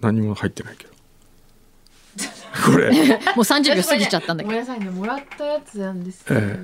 [0.00, 0.90] 何も入ってないけど。
[2.72, 4.50] これ、 もう30秒過ぎちゃったんだけど。
[4.50, 6.24] ごめんなさいねもらったやつなんです。
[6.30, 6.58] え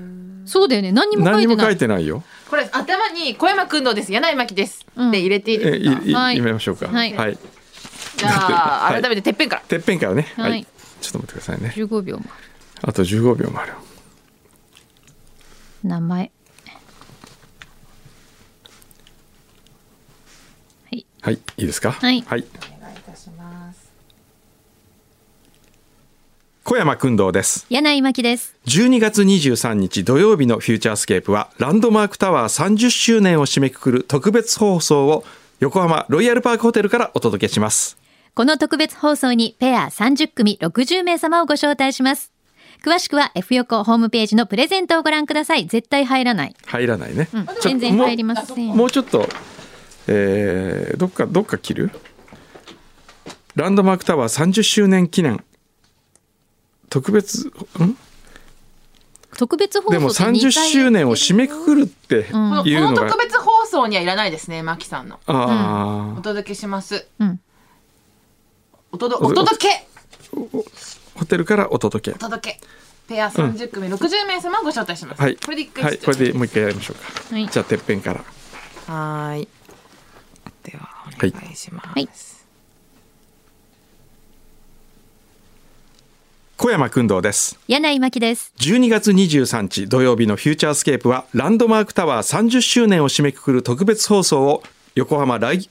[0.45, 0.91] そうだよね。
[0.91, 1.73] 何にも書いてない。
[1.73, 2.23] いてないよ。
[2.49, 4.11] これ頭に小山君どうです。
[4.13, 6.35] 柳井真紀です、うんで入れていいえですかいいはい。
[6.35, 6.87] 決めましょうか。
[6.87, 7.11] はい。
[8.17, 9.61] じゃあ はい改めててっぺんから。
[9.63, 10.31] てっぺんからね。
[10.37, 10.65] はい。
[11.01, 11.73] ちょっと待ってくださいね。
[11.75, 12.23] 15秒も
[12.81, 13.77] ああと15秒もあるる
[15.87, 16.31] 名前。
[20.91, 21.05] はい。
[21.21, 21.91] はいいいですか？
[21.91, 22.23] はい。
[22.27, 22.45] お願いい
[23.05, 23.87] たします。
[26.63, 27.65] 小山君堂です。
[27.69, 28.55] 柳井真紀です。
[28.65, 35.23] 12月23日土曜日のフューチャースケープはランドマークタワー30周年を締めくくる特別放送を
[35.61, 37.97] 横浜ロイヤルパークホテルからお届けします。
[38.35, 42.31] この特別放送にペア30組60名様をご招待します
[42.83, 45.65] 詳しくは F 横ホームページのプレゼントをご覧ください。
[45.65, 47.47] 絶対入らない、入らないね、うん。
[47.61, 49.27] 全然入りませんもうちょっと、
[50.07, 51.91] えーどっかどっか切る？
[53.55, 55.43] ランドマークタワー30周年記念
[56.89, 57.97] 特別ん？
[59.37, 65.19] 特別放送でもって二回30周年を締めくくるってこのこいうのが、の特別放送にはいらないですね真紀さんの。
[65.27, 67.07] あお届けします。
[67.19, 67.39] うん。
[68.91, 69.87] おとどお届け。
[70.33, 70.63] ー
[71.17, 72.15] ホテルからお届け。
[72.15, 72.59] お届け。
[73.07, 75.37] ペア30組60名様をご招待します、はい。
[75.37, 75.97] これで一回はい。
[75.97, 77.47] これでもう一回やりましょうか、はい。
[77.47, 78.19] じゃあてっぺんから。
[78.87, 79.47] はーい。
[80.63, 82.09] ではお願いします、はい。
[86.57, 87.57] 小山君堂です。
[87.67, 88.51] 柳井真紀です。
[88.57, 94.63] 12月23日土曜日のフューチャースケープはランドマークタワー30周年を締めくくる特別放送を
[94.95, 95.69] 横浜ライ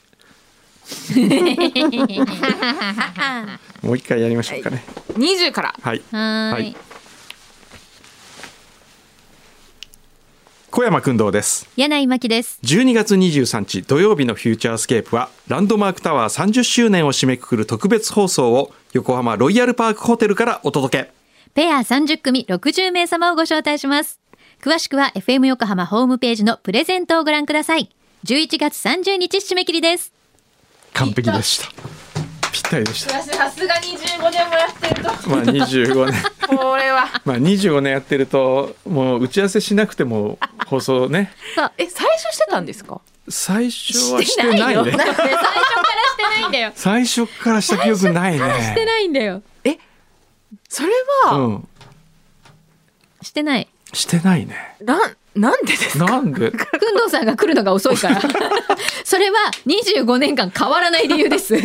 [3.82, 4.84] もう一回やりましょうかね。
[5.14, 5.74] 20から。
[5.80, 6.52] はい、はーい。
[6.52, 6.76] はい。
[10.70, 11.68] 小山君堂です。
[11.76, 12.58] 柳井真紀です。
[12.62, 21.12] 12月23日土曜日のフューチャースケープはランドマークタワー30周年を締めくくる特別放送を横浜ロイヤルパークホテルからお届け。
[21.54, 24.20] ペア30組60名様をご招待します。
[24.62, 27.90] 詳しくは FM 横浜ホームページのプレゼントをご覧ください。
[28.24, 30.15] 11月30日締め切りです
[30.96, 31.68] 完璧でした。
[32.52, 33.18] ぴったりでした。
[33.20, 35.08] 私さすが25年もやってると。
[35.28, 36.22] まあ25年。
[36.56, 37.08] これは。
[37.24, 41.32] まあ25年やってるともう打ち合わせしなくても放送ね。
[41.76, 43.00] え最初してたんですか？
[43.28, 44.84] 最初はしてないよ。
[44.84, 45.58] ねだって最初から
[46.06, 46.72] してないんだよ。
[46.74, 49.42] 最初からした記憶ないしてねないんだよ。
[50.68, 50.88] それ
[51.24, 51.68] は、うん。
[53.22, 53.68] してない。
[53.92, 54.76] してないね。
[54.80, 56.04] なんなんでですか？
[56.06, 56.50] なんで？
[56.50, 58.20] くんどうさんが来るのが遅いから。
[59.04, 61.56] それは25年間変わらない理由です。
[61.56, 61.62] い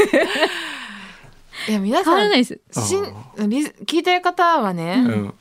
[1.70, 2.88] や皆さん変わらないです。
[2.88, 5.34] しんリス聞いてる方はね、うん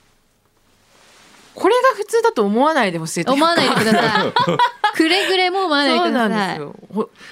[1.54, 3.24] これが普通だと思わないでほしい。
[3.26, 4.32] 思わないでください。
[4.96, 6.58] くれぐれも思わないでください。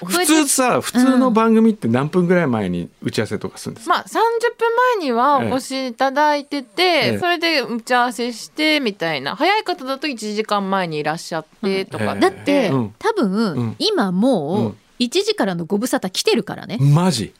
[0.05, 4.09] 普通さ普通の番組って何分ぐらい前に打ち合わせとかするんですか、まあ30
[4.57, 7.19] 分前にはお越しいただいてて、ええ。
[7.19, 9.35] それで打ち合わせしてみたいな。
[9.35, 12.19] 早い方だと1時間前にいらっしゃってとかええ。
[12.19, 12.95] だって、うん。
[12.99, 13.75] 多分、うん。
[13.79, 14.77] 今もううん。
[14.99, 17.33] 1時からのご無沙汰来てるからね、マジ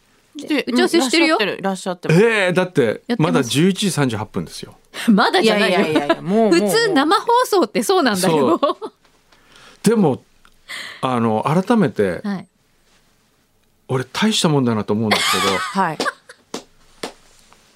[0.47, 1.37] で打ち合わせしてるよ。
[1.39, 4.75] いらっしゃってるええだってまだ11時38分ですよ。
[5.09, 5.79] まだじゃないよ。
[5.79, 8.59] やいやいやいやもう普通生放送ってそうなんだよ。
[9.83, 10.21] でも
[11.01, 12.47] あの改めてはい。
[13.87, 15.97] 俺大したもんだなと思うんですけど はい。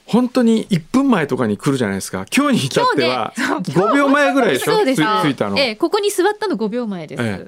[0.05, 2.25] 本当に1分前とかに来るじゃないですか。
[2.35, 4.75] 今日に至っては5秒前ぐらいでしょ？
[4.75, 5.01] そうです。
[5.01, 7.47] つ着いたの、ええここに座ったの5秒前です、え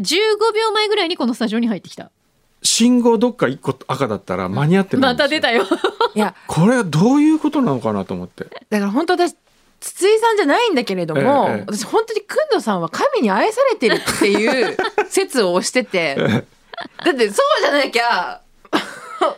[0.00, 0.04] 15
[0.54, 2.10] 秒前ぐらいにこのスタジオに入ってきた
[2.64, 5.40] 信号どっか1個赤だったら間に合ってないまんですよ。
[5.40, 5.78] た出たよ。
[6.14, 6.34] いや。
[6.46, 8.44] これはどういうことなのかなと思って。
[8.70, 9.36] だから本当私
[9.80, 11.64] 筒井さんじゃないんだけれども、ええええ。
[11.66, 14.76] 私本当に工藤さんは神に愛されてるっていう
[15.08, 16.16] 説を推してて。
[17.04, 18.40] だってそうじゃなきゃ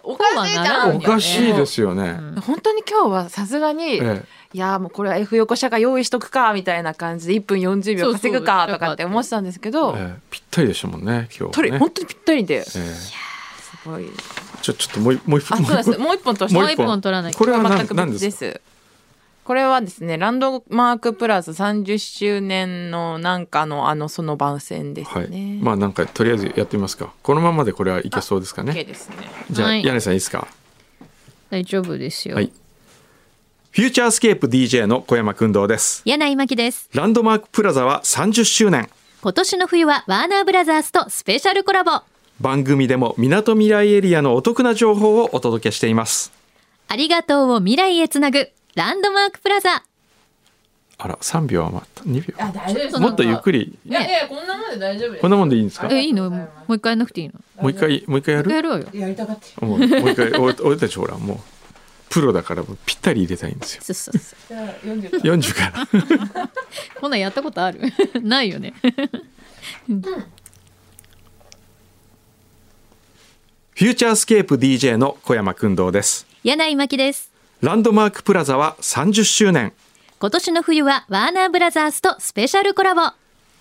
[0.03, 0.97] おかしいじゃん。
[0.97, 4.25] おかしいですよね、本当に今日はさすがに、え
[4.57, 9.95] いやもうこれは F 横車が用意しとくかみたいな感じで1分40秒稼ぐかとかって思ってたんですけど。
[9.95, 12.55] えええぴったりでしたもんね今日取ねり本当にぴったりで。
[12.61, 13.12] えす
[13.85, 14.05] ごい。
[14.05, 14.09] え
[14.62, 15.99] ちょちょっともうもう一あそうです。
[15.99, 16.99] もう一本としてもう一本。
[17.03, 17.33] 取らない。
[17.33, 18.37] とこれは何全く別です。
[18.38, 18.61] す
[19.45, 25.29] これはですねランドマークプラス30周年のなんかのあのその番宣ですはい。
[25.29, 27.12] ね、まあなんかとりあえずやってみますか。
[27.23, 28.73] このままでこれはいけそうですかね。
[28.73, 29.16] ですね。
[29.51, 29.85] じゃあ、はい。
[29.85, 30.49] 柳さんいいですか？
[31.51, 32.51] 大丈夫ですよ、はい
[33.77, 36.01] フューチャースケープ DJ の小山君堂です。
[36.07, 36.89] 柳井真希です。
[36.95, 38.89] ランドマークプラザは30周年。
[39.21, 41.91] 今年の冬はワーナーブラザーズとスペシャルコラボ。
[42.41, 46.33] 番組でもみなとみらいエリアのお得な情報をお届けしています。
[46.89, 49.85] ありがとうを未来へつなぐランドマークプラザ。
[50.97, 52.03] あら3秒余った。
[52.05, 52.99] 2秒あ大丈夫です。
[52.99, 53.79] もっとゆっくり。
[53.85, 55.89] いやいやこんなもんで大丈夫こんなもんでいいんですか？
[55.91, 56.31] えいいの？
[56.31, 57.35] もう一回やんなくていいの？
[57.61, 58.51] もう一回もう一回やる？
[58.51, 58.87] やろうよ。
[58.95, 61.37] やりたがってもうもう一回俺俺たちほらもう
[62.09, 63.83] プロだからぴったり入れたいんですよ。
[63.83, 64.38] そうそうそう。
[64.49, 65.71] じゃあ40 40か
[66.38, 66.49] ら。
[67.01, 67.81] こんなんやったことある？
[68.23, 68.75] ないよね。
[73.75, 76.27] フューチャースケープ DJ の小山君堂です。
[76.45, 77.31] 柳井真希です。
[77.61, 79.73] ランドマークプラザは30周年。
[80.19, 83.03] 今年の冬はワーナーブラザーズとスペシャルコラボ。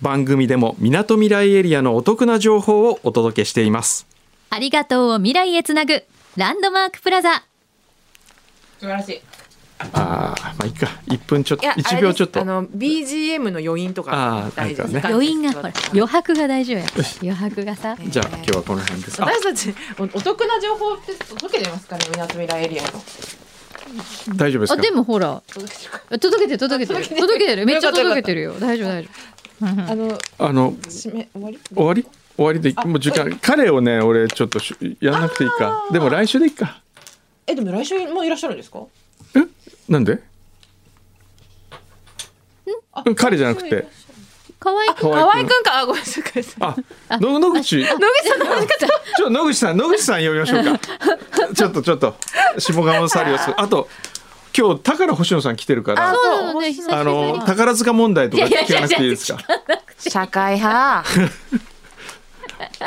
[0.01, 4.07] 番組でもみなとみらいエリアのお得な情報をお届けしています。
[4.49, 6.03] ありがとうを未来へつなぐ
[6.37, 7.43] ランドマークプラザ
[8.85, 9.21] 素晴らしい。
[9.77, 12.39] ああまあいいか1分ちょっといや1秒ちょっと。
[12.39, 14.11] あの BGM の余韻とか。
[14.13, 14.93] あー大事です。
[14.93, 15.13] なんかね。
[15.15, 16.85] 余韻がほら余白が大丈夫や
[17.21, 17.97] 余白がさ。
[17.99, 22.89] じゃあ今日はこの辺ですあ私たちおお得な情報って届けてますかねみなとみらいエリアの
[24.37, 24.79] 大丈夫ですか？
[24.79, 27.05] あでもほら届けてる届けてる。
[27.07, 27.65] 届けてる。
[27.65, 28.53] めっちゃ届けてるよ。
[28.59, 29.09] 大丈夫大丈
[29.61, 31.59] あのあの締め終わり？
[31.73, 32.05] 終わり？
[32.37, 35.85] 終わりでもう時間彼をね俺ちょっとしやんなくていいか。
[35.91, 36.81] でも来週でいいか
[37.47, 38.79] えでも来週もいらっしゃるんですか？
[39.35, 39.41] え？
[39.91, 40.19] なんで？
[43.05, 43.85] うん彼じゃなくて。
[43.85, 44.05] 夫
[44.57, 45.63] 可愛い河河合くん。
[45.63, 45.79] か。
[45.79, 46.85] あごめんなさいごめんなさい。
[47.09, 47.77] あの野口。
[47.77, 47.93] 野口
[48.29, 50.79] さんの話し方ちょ野口さん野口さん呼びましょうか。
[51.53, 52.15] ちょっとちょっと
[52.57, 53.51] 下鴨サリオス。
[53.57, 53.87] あと
[54.57, 59.39] 今日宝星野さん来てるからあの宝塚問題とか聞かなくていいですか？
[59.99, 61.03] 社会派。
[61.09, 61.59] ち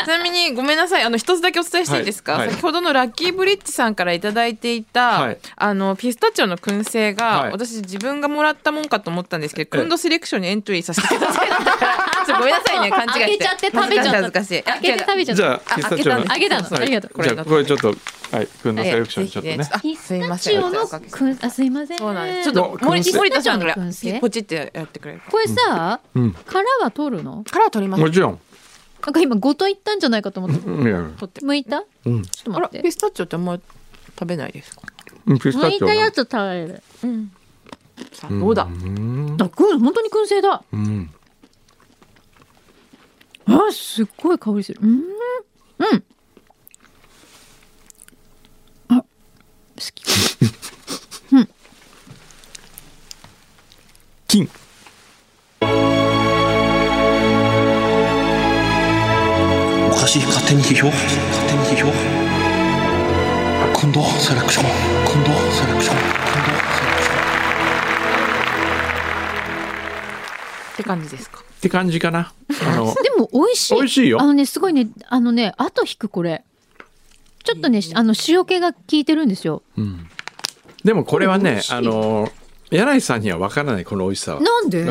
[0.09, 2.51] なみにごめんなさいあの一つだけお伝えしていいですか、はいはい。
[2.53, 5.39] 先ほどのラッキーブリッジさんからいただいていた、はい。
[5.57, 7.53] あのピスタチオの燻製が、はい。
[7.53, 11.49] 私自分がもらったもんかと思ったんですけどええクンドセレクションにエントリーさせてください
[12.27, 13.21] ちごめんなさいね勘違いして。
[13.21, 14.11] 開けちゃって食べちゃった。
[14.13, 16.21] 恥ずかしい開けて食べちゃっじたゃあピスタチオの。
[16.21, 17.11] ああげたのはいありがとう。
[17.15, 19.65] これじゃあこれちょっとはいくんのセレクションちょっとね。
[19.65, 21.99] すいスませんタチオのくんあすいません。
[21.99, 22.27] そうなん。
[22.27, 23.75] ですちょっと森森田さんから。
[23.75, 24.21] ピスタチオの燻製。
[24.21, 25.31] ポチってやってくれるか。
[25.31, 26.33] これさうん。
[26.47, 27.45] 殻は取るの？
[27.51, 28.01] から取ります。
[28.01, 28.41] もちろん
[29.09, 30.67] なんか今ごといったんじゃないかと思って。
[30.69, 31.03] うんいや。
[31.17, 31.41] 取って。
[31.41, 31.81] 剥いた？
[31.81, 32.83] ちょうんっとあら待って。
[32.83, 33.59] ピスタチオってあんま
[34.19, 34.83] 食べないですか？
[35.25, 36.83] うんピスタ剥いチオのたやつ食べる。
[37.05, 37.33] うん。
[38.13, 38.65] さあどうだ？
[38.65, 39.37] うん。
[39.41, 40.63] あこれ本当に燻製だ。
[40.71, 41.11] うん。
[43.47, 44.81] あすっごい香りする。
[44.83, 45.05] うんうん
[60.09, 60.87] おかしい勝手に批評？
[60.87, 61.07] 勝
[61.49, 61.93] 手に批評？
[63.79, 64.65] 今度セレクション。
[65.05, 67.19] 今度セレクション今度セレクション。
[70.73, 71.41] って感じですか？
[71.41, 72.33] って感じかな。
[72.73, 73.75] あの でも美味しい。
[73.75, 74.23] 美味しいよ。
[74.23, 76.43] あのねすごいねあのね後引くこれ。
[77.45, 79.63] ちょっとねあの塩気が効いてるんですよ。
[80.85, 82.33] でもこれはねあの
[82.71, 84.41] 柳井さんには分からないこの美味しさは。
[84.41, 84.87] なんで？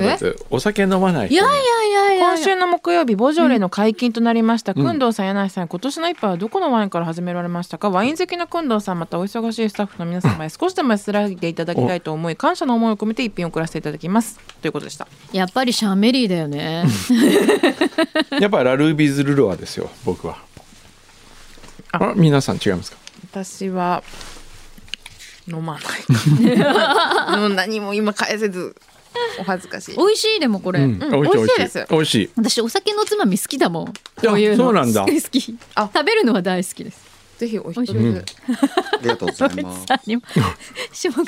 [0.49, 2.25] お酒飲まない人いやいやいやいや。
[2.33, 7.89] 今週の木曜日ボジョレの解禁となりました、くんどうさん柳井さん今年の一杯はどこのワインから始められましたか？
[7.91, 14.39] ワイン好きなくんどうさんまたお忙しいスタッフの皆様へ少しでも安らいでいただきたいと思い感謝の思いを込めて一品送らせていただきます。
[14.61, 15.07] ということでした。
[15.31, 16.85] やっぱりシャンメリーだよね。
[18.41, 20.37] やっぱラルービーズルロワですよ僕は。
[21.91, 22.97] あ皆さん違いますか？
[23.31, 24.03] 私は
[25.47, 27.37] 飲まない。
[27.39, 28.75] もう何も今返せず
[29.39, 29.95] お恥ずかしい。
[29.95, 32.29] 美味しいでもこれ、美味しいです美味しい。
[32.35, 33.85] 私お酒のつまみ好きだもん。
[33.85, 33.93] こ
[34.33, 34.65] ういうの。
[34.65, 35.01] そうなんだ。
[35.01, 35.57] 好き好き。
[35.75, 35.89] あ。
[35.93, 37.06] 食べるのは大好きです
[37.37, 38.17] ぜひお一つ、うん。
[38.17, 38.23] あ
[39.01, 39.85] りがとうございます。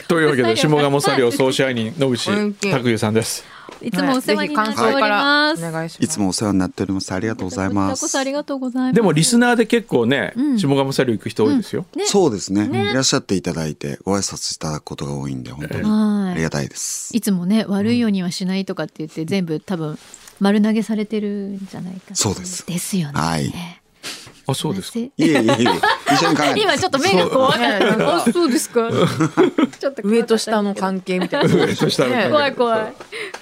[0.08, 3.43] というわけで下鴨サリオ総支配人野口うん拓也さんです。
[3.82, 3.91] い。
[3.91, 6.08] つもお世話になっております、い。
[6.08, 7.13] つもお世話になっております。
[7.13, 8.34] ありがとうございまこちらこそありす。
[8.34, 8.95] がとうございます。
[8.95, 10.60] でもリスナーで結構ね、うん。
[10.60, 12.06] 下鴨サリオ行く人多いですよ、ね。
[12.06, 12.67] そうですね。
[12.67, 12.91] ね。
[12.91, 15.84] いらっしゃっていただいてご挨拶いただくことが多いんで本当に。
[15.84, 16.32] はい。
[16.32, 17.15] ありがたいです。
[17.15, 19.98] いつもね悪いようにはしないとかって言って全部多分
[20.39, 22.65] 丸投げされてるんじゃないかなそうです。
[22.65, 23.19] ですよね。
[23.19, 23.54] はい
[24.49, 25.45] あそうですいえいえいえ。
[26.12, 28.07] 一緒に考えて今ちょっと目が怖かったそう。
[28.07, 28.89] あそうですか。
[29.79, 31.53] ちょっと上と下の関係みたいな。
[31.53, 32.29] 上と下の関係。
[32.29, 32.93] 怖い怖い。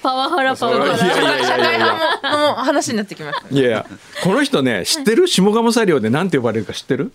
[0.02, 1.78] パワハラパワハいやいやラいやいや。
[1.78, 3.86] いやの話になってきましたいやいや。
[4.24, 7.12] この人ね知ってる下鴨サリオでなんて呼ばれるか知ってる？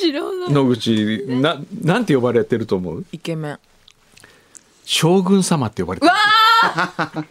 [0.00, 0.52] 知らない。
[0.52, 3.04] 野口ななんて呼ばれてると思う？
[3.12, 3.58] イケメン。
[4.84, 6.12] 将軍様って呼ばれてる。
[6.12, 7.24] なん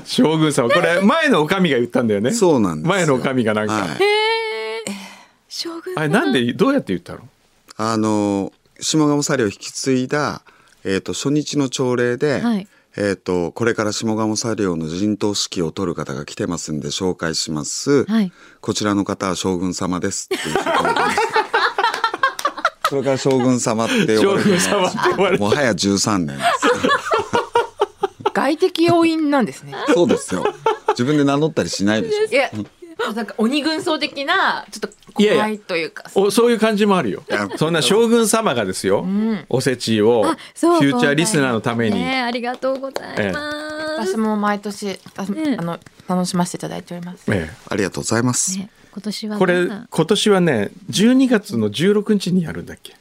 [0.00, 0.68] で将軍様。
[0.68, 2.32] これ前のおかみが言ったんだよね。
[2.32, 2.94] そうなんですよ。
[2.94, 4.15] 前のおかみがなんか、はい
[5.56, 7.20] 将軍あれなんでどうやって言ったの？
[7.78, 10.42] あの下鴨サリを引き継いだ
[10.84, 18.04] えっと初日の朝礼ではいえっとこれから下鴨サリオの陣頭指揮を取る方が来てますんで紹介します。
[18.04, 20.56] はいこちらの方は将軍様ですっていう。
[22.88, 26.40] それから将軍様って呼将ばれて軍様って呼ばれてもはや13年です。
[28.34, 30.44] 外的要因なんですねそうですよ。
[30.90, 32.24] 自分で名乗ったりしないでしょ。
[32.26, 32.50] いや
[33.14, 36.04] なんか鬼軍曹的なちょっと怖いというか。
[36.14, 37.22] おそういう感じもあるよ。
[37.28, 39.44] やそんな将軍様がですよ、ん。
[39.48, 45.24] おせちをフあそうューチャーリスナーのために、ねありがとうございます、私も毎年あ
[45.62, 47.24] の楽しませていただいております。
[47.28, 48.58] えありがとうございます。
[48.58, 52.94] ね今年はえこれ今年はね12月の16日にやるんだっけ？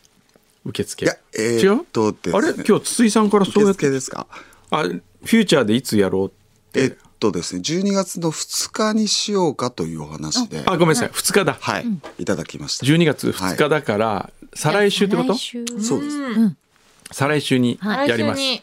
[0.65, 1.05] 受付。
[1.05, 1.71] いや、え違う？
[1.77, 2.63] ーっとですあねれ？
[2.67, 3.81] 今日筒井さんからそう受やって。
[3.85, 4.27] 付ですか？
[4.71, 6.31] あフューチャーでいつやろう
[6.79, 6.93] えっ
[7.25, 11.09] とですね、12月の2日にしようかというお話で、あごめんなさい。
[11.09, 11.57] 2日だ。
[11.59, 11.85] はい、
[12.19, 12.85] いただきました。
[12.85, 15.33] 12月2日だから、再来週ってこと？
[15.33, 15.65] 来週。
[15.81, 16.17] そうです。
[16.17, 16.57] うん。
[17.11, 18.09] 再来週にはい。
[18.09, 18.61] やります、来週に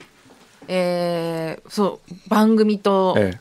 [0.69, 3.41] えー、そう番組とえ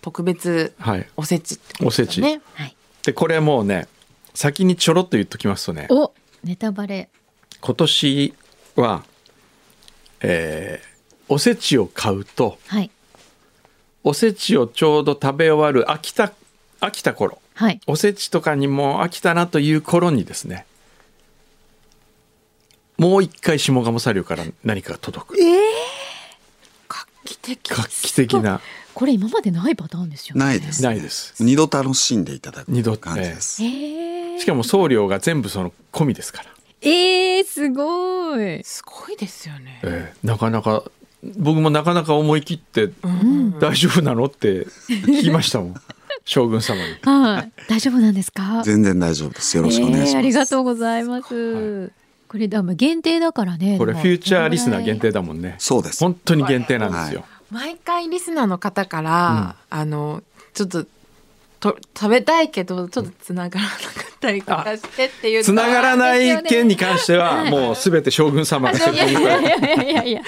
[0.00, 1.06] 特別えはい。
[1.16, 2.40] おせちってことおせち、はい。
[3.02, 3.88] でこれもうね
[4.34, 5.86] 先にちょろっと言っときますとね。
[5.90, 7.10] おネタバレ。
[7.60, 8.34] 今年
[8.76, 9.04] は、
[10.20, 10.94] えー
[11.26, 12.90] おせちを買うとはい
[14.04, 16.32] おせちをちょうど食べ終わる飽きた
[16.80, 17.40] 飽きた頃。
[17.54, 17.80] はい。
[17.86, 20.66] おせちとかにも飽きたなという頃にですね。
[22.98, 25.36] もう一回下鴨サリオから何かが届く。
[26.88, 28.60] 画期的画期的な。
[28.92, 30.44] これ今までないパターンですよね。
[30.44, 30.82] ないです。
[30.82, 31.42] ないです。
[31.42, 33.64] 二度楽しんでいただく二度感じです。
[33.64, 36.50] えー、しかも送料が全部その込みですから、
[36.82, 38.62] えー、すごい。
[38.62, 40.84] すごいですよね、えーなかなか
[41.36, 43.58] 僕もなかなか思い切ってうん。
[43.58, 45.74] 大丈夫なのって聞きましたもん。
[46.26, 46.82] 将軍様に。
[47.02, 47.52] はい。
[47.68, 48.62] 大丈夫なんですか？
[48.64, 49.56] 全然大丈夫です。
[49.56, 50.10] よろしくお願いします。
[50.12, 51.92] えーありがとうございます、
[52.28, 53.76] これだまあ限定だからね。
[53.78, 54.02] これでも。
[54.02, 55.56] フューチャーリスナー限定だもんね。
[55.58, 56.00] そうです。
[56.02, 60.22] 本当に限定なんですよ、毎回リスナーの方から、あの
[60.54, 60.86] ちょっと
[61.60, 67.50] と食べたいけどちょっとつながらなかったりとかしてっていう繋がらない件に関してははい。
[67.50, 70.22] もうすべて将軍様が責いやい任やいやいや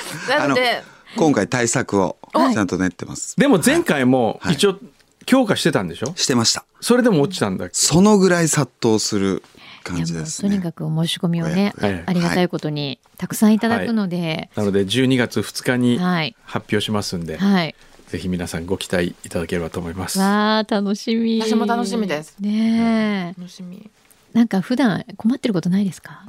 [0.55, 0.83] で。
[1.17, 2.55] 今回対策をはい。
[2.55, 3.37] ちゃんと練ってます。
[3.37, 4.55] でも前回もはい。
[4.55, 4.79] 一応
[5.25, 6.13] 強化してたんでしょ？
[6.15, 6.65] してました。
[6.81, 9.43] それでも落ちたんだそのぐらい殺到する
[9.83, 10.51] 感じですね。
[10.51, 12.05] とにかくお申し込みをね、はい。
[12.07, 16.37] ありがたいことにたくさんいただくので、なので12月2日にはい。
[16.45, 17.75] 発表しますんで、はい、
[18.09, 21.41] ぜひ皆さんご期待いただければと思いますわあ楽しみ。
[21.43, 23.91] 私も楽しみですねえ、楽しみ
[24.33, 26.23] なんか普段困ってることないですか？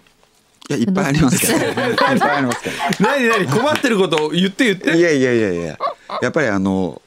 [0.70, 1.54] いやいっぱいありますけど。
[1.54, 2.76] いっぱいありますけど。
[3.00, 5.78] 何何困ってることを言って言っていやいやいやいや。
[6.22, 7.02] やっぱりあの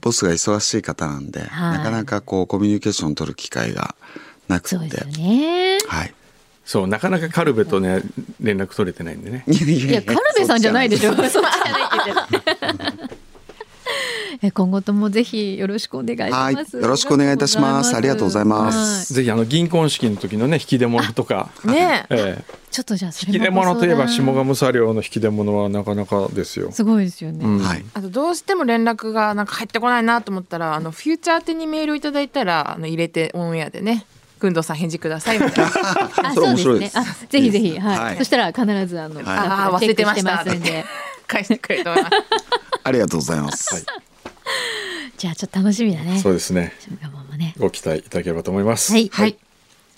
[0.00, 3.94] ボスが忙しい方なんで、はいなかなかこうコミュニケーション取る機会が
[4.48, 5.78] なくてそうですよ、ね。
[5.86, 6.14] はい。
[6.64, 8.02] そうなかなかカルベとね
[8.40, 11.14] 連絡取れてないんでねいやカルベさんじゃないでしょ。
[11.14, 13.15] そっちじゃないって言って
[14.52, 16.76] 今後ともぜひよろしくお願いしはいます。
[16.76, 17.96] よろしくお願いいたします。
[17.96, 19.12] ありがとうございます。
[19.14, 22.42] ぜひあの銀婚式の時のね引き出物とか、ねえ。
[22.44, 26.70] えちょっとじゃあそれ引きも出物といえば下鴨茶寮の引き出物はなかなかですよ。
[26.72, 27.44] すごいですよね。
[27.44, 27.58] うん。
[27.58, 27.84] はい。
[27.94, 34.06] あとどうしても連絡がなんか入ってこないなと思ったらあのフューチャー宛てにメールをいただいたらあの入れてオンエアでね
[34.38, 35.72] くんどうさん返事くださいみたいな。
[36.30, 36.96] あ、そうです。
[36.98, 37.02] ね。
[37.02, 37.98] あ、ぜひぜひ、はい。
[37.98, 38.16] はい。
[38.18, 39.24] そしたら必ずあの、い。
[39.24, 40.44] スタッフあ忘れてました。
[41.26, 42.16] 返してくれると思います。
[42.84, 43.84] ありがとうございます。
[45.16, 46.18] じゃあちょっと楽しみだね。
[46.18, 46.72] そうですね。
[47.36, 47.54] ね。
[47.58, 48.92] ご期待いただければと思います。
[48.92, 49.08] はい。
[49.12, 49.32] はい。
[49.32, 49.46] 今週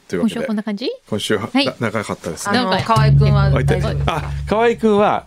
[0.08, 0.40] というわけで。
[0.40, 0.90] はこんな感じ？
[1.08, 1.66] 今週は、はい。
[1.66, 2.58] な長かったですあね。
[2.60, 3.44] の河合くんは
[4.06, 5.26] あ河合くんは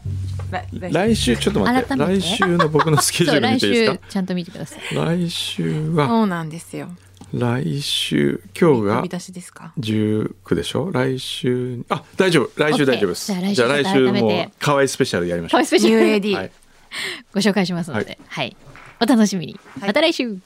[0.51, 1.37] 来来週。
[1.37, 1.95] ちょっと待って。
[1.95, 4.95] 来週の僕のスケジュール見ていいです週かちゃんと見てください。
[4.95, 6.89] 来週はそうなんですよ。
[7.33, 10.91] 来週今日が飛び出しですか？19でしょ？
[10.91, 12.51] 来週あ大丈夫。
[12.61, 13.31] 来週大丈夫です。
[13.53, 15.57] じゃあ来週もう可愛いスペシャルやりましょう。
[15.57, 15.95] 可愛いスペシャル。
[16.03, 16.51] ニュー AD、はい。
[17.33, 18.53] ご紹介しますので、はい、
[19.02, 20.38] お楽しみに、また来週